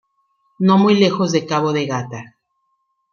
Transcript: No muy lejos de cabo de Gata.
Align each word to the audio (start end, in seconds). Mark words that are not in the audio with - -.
No 0.57 0.79
muy 0.79 0.95
lejos 0.95 1.31
de 1.31 1.45
cabo 1.45 1.73
de 1.73 1.85
Gata. 1.85 2.35